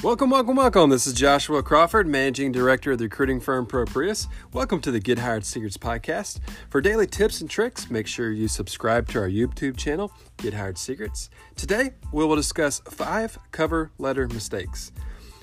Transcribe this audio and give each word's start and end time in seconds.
Welcome, 0.00 0.30
welcome, 0.30 0.54
welcome. 0.54 0.90
This 0.90 1.08
is 1.08 1.12
Joshua 1.12 1.60
Crawford, 1.60 2.06
Managing 2.06 2.52
Director 2.52 2.92
of 2.92 2.98
the 2.98 3.06
recruiting 3.06 3.40
firm 3.40 3.66
ProPrius. 3.66 4.28
Welcome 4.52 4.80
to 4.82 4.92
the 4.92 5.00
Get 5.00 5.18
Hired 5.18 5.44
Secrets 5.44 5.76
podcast. 5.76 6.38
For 6.70 6.80
daily 6.80 7.08
tips 7.08 7.40
and 7.40 7.50
tricks, 7.50 7.90
make 7.90 8.06
sure 8.06 8.30
you 8.30 8.46
subscribe 8.46 9.08
to 9.08 9.18
our 9.18 9.28
YouTube 9.28 9.76
channel, 9.76 10.12
Get 10.36 10.54
Hired 10.54 10.78
Secrets. 10.78 11.30
Today, 11.56 11.94
we 12.12 12.24
will 12.24 12.36
discuss 12.36 12.78
five 12.78 13.40
cover 13.50 13.90
letter 13.98 14.28
mistakes. 14.28 14.92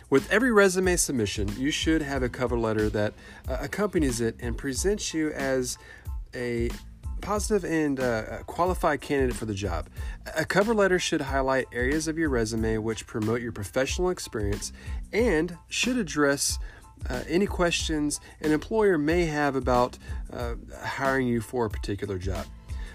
With 0.09 0.31
every 0.31 0.53
resume 0.53 0.95
submission, 0.95 1.49
you 1.57 1.69
should 1.69 2.01
have 2.01 2.23
a 2.23 2.29
cover 2.29 2.57
letter 2.57 2.87
that 2.91 3.13
uh, 3.49 3.57
accompanies 3.59 4.21
it 4.21 4.37
and 4.39 4.57
presents 4.57 5.13
you 5.13 5.31
as 5.31 5.77
a 6.33 6.69
positive 7.25 7.65
and 7.65 7.99
uh, 7.99 8.43
qualified 8.45 9.01
candidate 9.01 9.35
for 9.35 9.45
the 9.45 9.53
job. 9.55 9.87
A 10.37 10.45
cover 10.45 10.75
letter 10.75 10.99
should 10.99 11.21
highlight 11.21 11.65
areas 11.71 12.07
of 12.07 12.19
your 12.19 12.29
resume 12.29 12.77
which 12.77 13.07
promote 13.07 13.41
your 13.41 13.51
professional 13.51 14.11
experience 14.11 14.71
and 15.11 15.57
should 15.67 15.97
address 15.97 16.59
uh, 17.09 17.23
any 17.27 17.47
questions 17.47 18.21
an 18.41 18.51
employer 18.51 18.99
may 18.99 19.25
have 19.25 19.55
about 19.55 19.97
uh, 20.31 20.53
hiring 20.83 21.27
you 21.27 21.41
for 21.41 21.65
a 21.65 21.69
particular 21.69 22.19
job. 22.19 22.45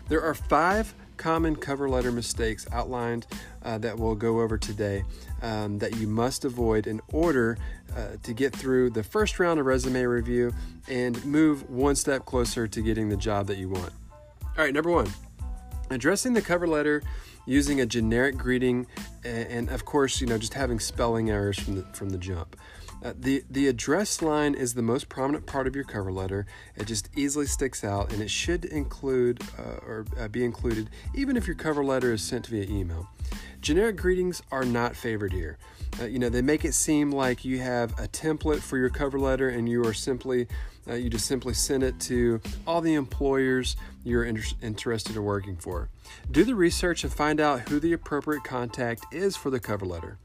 There 0.08 0.22
are 0.22 0.34
five 0.34 0.94
common 1.16 1.56
cover 1.56 1.88
letter 1.88 2.12
mistakes 2.12 2.68
outlined 2.70 3.26
uh, 3.64 3.78
that 3.78 3.98
we'll 3.98 4.14
go 4.14 4.40
over 4.40 4.56
today 4.56 5.02
um, 5.42 5.78
that 5.80 5.96
you 5.96 6.06
must 6.06 6.44
avoid 6.44 6.86
in 6.86 7.00
order 7.12 7.58
uh, 7.96 8.16
to 8.22 8.32
get 8.32 8.54
through 8.54 8.90
the 8.90 9.02
first 9.02 9.40
round 9.40 9.58
of 9.58 9.66
resume 9.66 10.04
review 10.04 10.52
and 10.88 11.22
move 11.24 11.68
one 11.68 11.96
step 11.96 12.24
closer 12.26 12.68
to 12.68 12.80
getting 12.80 13.08
the 13.08 13.16
job 13.16 13.48
that 13.48 13.58
you 13.58 13.68
want. 13.68 13.92
All 14.60 14.66
right, 14.66 14.74
number 14.74 14.90
one, 14.90 15.10
addressing 15.88 16.34
the 16.34 16.42
cover 16.42 16.66
letter 16.68 17.02
using 17.46 17.80
a 17.80 17.86
generic 17.86 18.36
greeting, 18.36 18.86
and, 19.24 19.70
of 19.70 19.86
course, 19.86 20.20
you 20.20 20.26
know, 20.26 20.36
just 20.36 20.52
having 20.52 20.78
spelling 20.78 21.30
errors 21.30 21.58
from 21.58 21.76
the 21.76 21.82
from 21.94 22.10
the 22.10 22.18
jump. 22.18 22.56
Uh, 23.02 23.14
the 23.18 23.42
the 23.48 23.68
address 23.68 24.20
line 24.20 24.54
is 24.54 24.74
the 24.74 24.82
most 24.82 25.08
prominent 25.08 25.46
part 25.46 25.66
of 25.66 25.74
your 25.74 25.84
cover 25.84 26.12
letter. 26.12 26.44
It 26.76 26.84
just 26.84 27.08
easily 27.16 27.46
sticks 27.46 27.84
out, 27.84 28.12
and 28.12 28.20
it 28.20 28.30
should 28.30 28.66
include 28.66 29.40
uh, 29.58 29.86
or 29.86 30.04
uh, 30.18 30.28
be 30.28 30.44
included 30.44 30.90
even 31.14 31.38
if 31.38 31.46
your 31.46 31.56
cover 31.56 31.82
letter 31.82 32.12
is 32.12 32.22
sent 32.22 32.48
via 32.48 32.64
email. 32.64 33.08
Generic 33.60 33.96
greetings 33.96 34.42
are 34.50 34.64
not 34.64 34.96
favored 34.96 35.32
here. 35.32 35.58
Uh, 36.00 36.04
you 36.04 36.18
know, 36.18 36.28
they 36.28 36.40
make 36.40 36.64
it 36.64 36.72
seem 36.72 37.10
like 37.10 37.44
you 37.44 37.58
have 37.58 37.92
a 37.98 38.08
template 38.08 38.60
for 38.60 38.78
your 38.78 38.88
cover 38.88 39.18
letter, 39.18 39.50
and 39.50 39.68
you 39.68 39.84
are 39.84 39.92
simply 39.92 40.46
uh, 40.88 40.94
you 40.94 41.10
just 41.10 41.26
simply 41.26 41.52
send 41.52 41.82
it 41.82 41.98
to 42.00 42.40
all 42.66 42.80
the 42.80 42.94
employers 42.94 43.76
you're 44.02 44.24
inter- 44.24 44.56
interested 44.62 45.14
in 45.14 45.22
working 45.22 45.56
for. 45.56 45.90
Do 46.30 46.42
the 46.42 46.54
research 46.54 47.04
and 47.04 47.12
find 47.12 47.38
out 47.38 47.68
who 47.68 47.78
the 47.78 47.92
appropriate 47.92 48.44
contact 48.44 49.04
is 49.12 49.36
for 49.36 49.50
the 49.50 49.60
cover 49.60 49.84
letter. 49.84 50.16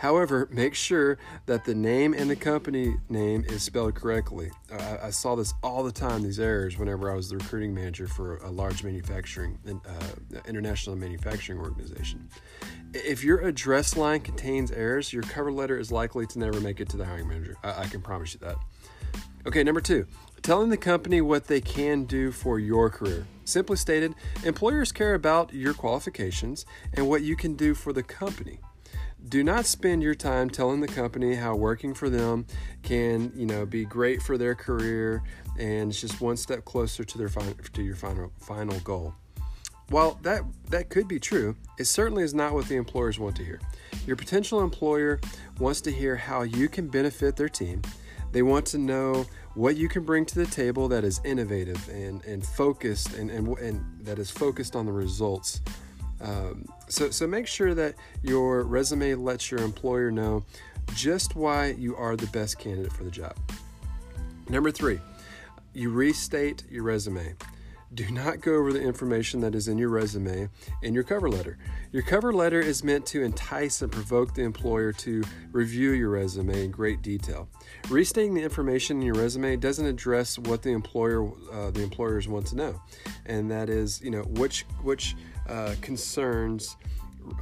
However, 0.00 0.48
make 0.50 0.74
sure 0.74 1.18
that 1.44 1.66
the 1.66 1.74
name 1.74 2.14
and 2.14 2.30
the 2.30 2.34
company 2.34 2.96
name 3.10 3.44
is 3.46 3.62
spelled 3.62 3.94
correctly. 3.94 4.50
Uh, 4.72 4.96
I 5.02 5.10
saw 5.10 5.34
this 5.34 5.52
all 5.62 5.84
the 5.84 5.92
time, 5.92 6.22
these 6.22 6.40
errors, 6.40 6.78
whenever 6.78 7.12
I 7.12 7.14
was 7.14 7.28
the 7.28 7.36
recruiting 7.36 7.74
manager 7.74 8.06
for 8.06 8.38
a 8.38 8.50
large 8.50 8.82
manufacturing, 8.82 9.58
uh, 9.68 10.40
international 10.48 10.96
manufacturing 10.96 11.58
organization. 11.58 12.30
If 12.94 13.22
your 13.22 13.40
address 13.40 13.94
line 13.94 14.20
contains 14.20 14.70
errors, 14.70 15.12
your 15.12 15.22
cover 15.24 15.52
letter 15.52 15.78
is 15.78 15.92
likely 15.92 16.26
to 16.28 16.38
never 16.38 16.62
make 16.62 16.80
it 16.80 16.88
to 16.88 16.96
the 16.96 17.04
hiring 17.04 17.28
manager. 17.28 17.58
I, 17.62 17.82
I 17.82 17.86
can 17.86 18.00
promise 18.00 18.32
you 18.32 18.40
that. 18.40 18.56
Okay, 19.46 19.62
number 19.62 19.82
two, 19.82 20.06
telling 20.40 20.70
the 20.70 20.78
company 20.78 21.20
what 21.20 21.46
they 21.46 21.60
can 21.60 22.04
do 22.04 22.32
for 22.32 22.58
your 22.58 22.88
career. 22.88 23.26
Simply 23.44 23.76
stated, 23.76 24.14
employers 24.44 24.92
care 24.92 25.12
about 25.12 25.52
your 25.52 25.74
qualifications 25.74 26.64
and 26.94 27.06
what 27.06 27.20
you 27.20 27.36
can 27.36 27.54
do 27.54 27.74
for 27.74 27.92
the 27.92 28.02
company. 28.02 28.60
Do 29.28 29.44
not 29.44 29.66
spend 29.66 30.02
your 30.02 30.14
time 30.14 30.50
telling 30.50 30.80
the 30.80 30.88
company 30.88 31.34
how 31.34 31.54
working 31.54 31.94
for 31.94 32.10
them 32.10 32.46
can, 32.82 33.32
you 33.34 33.46
know, 33.46 33.66
be 33.66 33.84
great 33.84 34.22
for 34.22 34.36
their 34.36 34.54
career 34.54 35.22
and 35.58 35.90
it's 35.90 36.00
just 36.00 36.20
one 36.20 36.36
step 36.36 36.64
closer 36.64 37.04
to 37.04 37.18
their 37.18 37.28
fin- 37.28 37.54
to 37.72 37.82
your 37.82 37.96
final 37.96 38.32
final 38.40 38.78
goal. 38.80 39.14
While 39.88 40.18
that 40.22 40.42
that 40.70 40.88
could 40.88 41.06
be 41.06 41.20
true, 41.20 41.56
it 41.78 41.84
certainly 41.84 42.22
is 42.22 42.34
not 42.34 42.54
what 42.54 42.66
the 42.66 42.76
employers 42.76 43.18
want 43.18 43.36
to 43.36 43.44
hear. 43.44 43.60
Your 44.06 44.16
potential 44.16 44.62
employer 44.62 45.20
wants 45.58 45.80
to 45.82 45.92
hear 45.92 46.16
how 46.16 46.42
you 46.42 46.68
can 46.68 46.88
benefit 46.88 47.36
their 47.36 47.48
team 47.48 47.82
they 48.32 48.42
want 48.42 48.66
to 48.66 48.78
know 48.78 49.26
what 49.54 49.76
you 49.76 49.88
can 49.88 50.04
bring 50.04 50.24
to 50.26 50.34
the 50.36 50.46
table 50.46 50.88
that 50.88 51.04
is 51.04 51.20
innovative 51.24 51.88
and, 51.88 52.24
and 52.24 52.44
focused 52.46 53.14
and, 53.14 53.30
and, 53.30 53.58
and 53.58 53.84
that 54.02 54.18
is 54.18 54.30
focused 54.30 54.76
on 54.76 54.86
the 54.86 54.92
results. 54.92 55.60
Um, 56.20 56.66
so, 56.90 57.10
so 57.10 57.26
make 57.26 57.46
sure 57.46 57.74
that 57.74 57.94
your 58.22 58.64
resume 58.64 59.14
lets 59.14 59.50
your 59.50 59.60
employer 59.60 60.10
know 60.10 60.44
just 60.94 61.36
why 61.36 61.68
you 61.78 61.96
are 61.96 62.16
the 62.16 62.26
best 62.28 62.58
candidate 62.58 62.92
for 62.92 63.04
the 63.04 63.10
job. 63.10 63.36
Number 64.48 64.70
three, 64.70 65.00
you 65.72 65.90
restate 65.90 66.64
your 66.68 66.82
resume 66.82 67.34
do 67.94 68.08
not 68.10 68.40
go 68.40 68.54
over 68.54 68.72
the 68.72 68.80
information 68.80 69.40
that 69.40 69.54
is 69.54 69.66
in 69.66 69.76
your 69.76 69.88
resume 69.88 70.48
in 70.82 70.94
your 70.94 71.02
cover 71.02 71.28
letter. 71.28 71.58
Your 71.90 72.02
cover 72.02 72.32
letter 72.32 72.60
is 72.60 72.84
meant 72.84 73.04
to 73.06 73.22
entice 73.22 73.82
and 73.82 73.90
provoke 73.90 74.34
the 74.34 74.42
employer 74.42 74.92
to 74.92 75.24
review 75.50 75.90
your 75.90 76.10
resume 76.10 76.64
in 76.64 76.70
great 76.70 77.02
detail. 77.02 77.48
Restating 77.88 78.34
the 78.34 78.42
information 78.42 78.98
in 78.98 79.02
your 79.02 79.16
resume 79.16 79.56
doesn't 79.56 79.86
address 79.86 80.38
what 80.38 80.62
the 80.62 80.70
employer 80.70 81.32
uh, 81.52 81.72
the 81.72 81.82
employers 81.82 82.28
want 82.28 82.46
to 82.46 82.56
know, 82.56 82.80
and 83.26 83.50
that 83.50 83.68
is, 83.68 84.00
you 84.02 84.10
know, 84.10 84.22
which 84.22 84.64
which 84.82 85.16
uh, 85.50 85.74
concerns, 85.80 86.76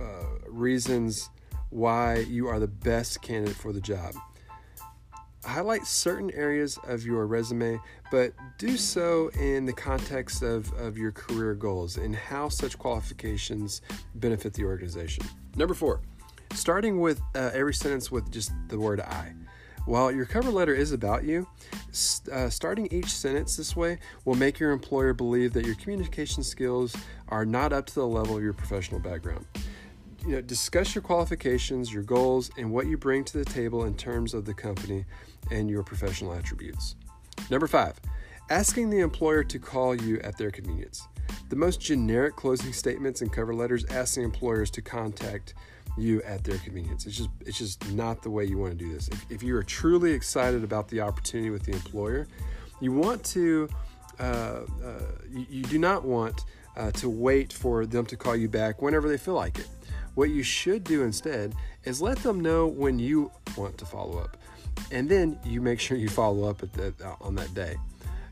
uh, 0.01 0.05
reasons 0.49 1.31
why 1.71 2.19
you 2.19 2.49
are 2.49 2.59
the 2.59 2.69
best 2.69 3.21
candidate 3.23 3.57
for 3.57 3.73
the 3.73 3.81
job 3.81 4.15
highlight 5.45 5.87
certain 5.87 6.31
areas 6.33 6.79
of 6.87 7.05
your 7.05 7.27
resume, 7.27 7.81
but 8.11 8.33
do 8.59 8.77
so 8.77 9.29
in 9.41 9.65
the 9.65 9.73
context 9.73 10.43
of, 10.43 10.73
of 10.75 10.99
your 10.99 11.13
career 11.13 11.55
goals 11.55 11.97
and 11.97 12.15
how 12.15 12.49
such 12.49 12.79
qualifications 12.79 13.81
benefit 14.17 14.53
the 14.53 14.65
organization. 14.65 15.25
Number 15.57 15.75
four, 15.75 16.03
starting 16.53 17.01
with 17.01 17.21
uh, 17.35 17.51
every 17.55 17.75
sentence 17.75 18.11
with 18.11 18.31
just 18.31 18.53
the 18.69 18.79
word 18.79 19.01
I. 19.01 19.33
While 19.87 20.13
your 20.13 20.27
cover 20.27 20.51
letter 20.51 20.75
is 20.75 20.93
about 20.93 21.25
you, 21.25 21.49
uh, 22.33 22.49
starting 22.51 22.87
each 22.91 23.11
sentence 23.11 23.57
this 23.57 23.75
way 23.75 23.99
will 24.25 24.35
make 24.35 24.59
your 24.59 24.73
employer 24.73 25.13
believe 25.13 25.53
that 25.53 25.65
your 25.65 25.75
communication 25.77 26.43
skills 26.43 26.95
are 27.29 27.45
not 27.45 27.73
up 27.73 27.87
to 27.87 27.95
the 27.95 28.07
level 28.07 28.37
of 28.37 28.43
your 28.43 28.53
professional 28.53 29.01
background 29.01 29.47
you 30.27 30.35
know, 30.35 30.41
discuss 30.41 30.95
your 30.95 31.03
qualifications, 31.03 31.93
your 31.93 32.03
goals, 32.03 32.51
and 32.59 32.71
what 32.71 32.87
you 32.87 32.97
bring 32.97 33.25
to 33.25 33.39
the 33.39 33.45
table 33.45 33.85
in 33.85 33.95
terms 33.95 34.35
of 34.35 34.45
the 34.45 34.55
company 34.55 35.05
and 35.51 35.71
your 35.71 35.83
professional 35.83 36.35
attributes. 36.35 36.97
Number 37.51 37.67
five, 37.67 37.99
asking 38.51 38.91
the 38.91 38.99
employer 38.99 39.45
to 39.45 39.59
call 39.59 39.95
you 39.95 40.19
at 40.21 40.37
their 40.37 40.51
convenience. 40.51 41.07
The 41.49 41.57
most 41.57 41.81
generic 41.81 42.37
closing 42.37 42.73
statements 42.73 43.23
and 43.23 43.33
cover 43.33 43.55
letters 43.55 43.85
asking 43.87 44.25
employers 44.25 44.71
to 44.73 44.83
contact 44.83 45.55
you 45.97 46.23
at 46.23 46.45
their 46.45 46.59
convenience. 46.59 47.07
It's 47.07 47.17
just 47.17 47.31
it's 47.41 47.59
just 47.59 47.91
not 47.93 48.23
the 48.23 48.31
way 48.31 48.45
you 48.45 48.59
want 48.59 48.79
to 48.79 48.85
do 48.85 48.93
this. 48.93 49.09
If, 49.09 49.31
if 49.31 49.43
you 49.43 49.57
are 49.57 49.63
truly 49.63 50.13
excited 50.13 50.63
about 50.63 50.89
the 50.89 51.01
opportunity 51.01 51.51
with 51.51 51.65
the 51.65 51.73
employer, 51.73 52.29
you 52.81 52.93
want 52.93 53.25
to 53.27 53.69
uh, 54.21 54.23
uh, 54.23 54.67
you, 55.31 55.47
you, 55.49 55.63
do 55.63 55.79
not 55.79 56.05
want 56.05 56.45
uh, 56.77 56.91
to 56.91 57.09
wait 57.09 57.53
for 57.53 57.87
them 57.87 58.05
to 58.05 58.17
call 58.17 58.35
you 58.35 58.49
back 58.49 58.83
whenever 58.83 59.09
they 59.09 59.17
feel 59.17 59.35
like 59.35 59.59
it. 59.59 59.69
What 60.17 60.31
you 60.31 60.43
should 60.43 60.83
do 60.83 61.05
instead 61.05 61.55
is 61.85 62.03
let 62.03 62.19
them 62.19 62.41
know 62.41 62.67
when 62.67 62.99
you 62.99 63.31
want 63.57 63.79
to 63.79 63.87
follow 63.87 64.19
up, 64.19 64.37
and 64.91 65.09
then 65.09 65.39
you 65.45 65.61
make 65.61 65.79
sure 65.79 65.97
you 65.97 66.09
follow 66.09 66.51
up 66.51 66.59
the, 66.59 66.93
uh, 67.05 67.15
on 67.21 67.37
that 67.37 67.55
day. 67.55 67.77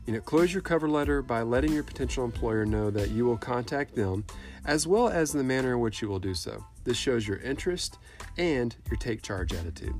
You 0.07 0.13
know, 0.13 0.21
close 0.21 0.53
your 0.53 0.61
cover 0.61 0.87
letter 0.87 1.21
by 1.21 1.41
letting 1.41 1.73
your 1.73 1.83
potential 1.83 2.23
employer 2.23 2.65
know 2.65 2.89
that 2.89 3.11
you 3.11 3.25
will 3.25 3.37
contact 3.37 3.93
them, 3.93 4.25
as 4.65 4.87
well 4.87 5.09
as 5.09 5.33
the 5.33 5.43
manner 5.43 5.73
in 5.73 5.81
which 5.81 6.01
you 6.01 6.07
will 6.07 6.17
do 6.17 6.33
so. 6.33 6.65
This 6.85 6.95
shows 6.95 7.27
your 7.27 7.39
interest 7.39 7.99
and 8.37 8.73
your 8.89 8.97
take 8.97 9.21
charge 9.21 9.53
attitude. 9.53 9.93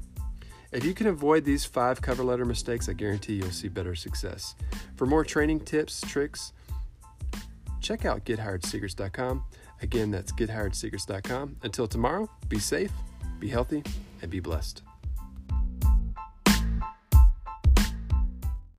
If 0.72 0.86
you 0.86 0.94
can 0.94 1.08
avoid 1.08 1.44
these 1.44 1.66
five 1.66 2.02
cover 2.02 2.24
letter 2.24 2.46
mistakes, 2.46 2.88
I 2.88 2.94
guarantee 2.94 3.36
you'll 3.36 3.52
see 3.52 3.68
better 3.68 3.96
success. 3.96 4.56
For 4.96 5.06
more 5.06 5.26
training 5.26 5.62
tips, 5.62 6.00
tricks, 6.02 6.54
check 7.82 8.06
out 8.06 8.24
gethiredsecrets.com. 8.24 9.44
Again, 9.82 10.10
that's 10.10 10.32
gethiredsecrets.com. 10.32 11.58
Until 11.64 11.88
tomorrow, 11.88 12.30
be 12.48 12.60
safe, 12.60 12.92
be 13.40 13.50
healthy, 13.50 13.84
and 14.22 14.32
be 14.32 14.40
blessed. 14.40 14.84